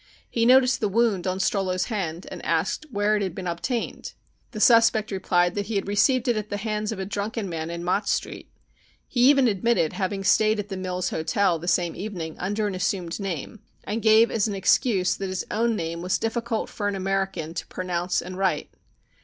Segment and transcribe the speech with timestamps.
[0.31, 4.13] He noticed the wound on Strollo's hand and asked where it had been obtained.
[4.49, 7.69] The suspect replied that he had received it at the hands of a drunken man
[7.69, 8.49] in Mott Street.
[9.07, 13.19] He even admitted having stayed at the Mills Hotel the same evening under an assumed
[13.19, 17.53] name, and gave as an excuse that his own name was difficult for an American
[17.53, 18.71] to pronounce and write.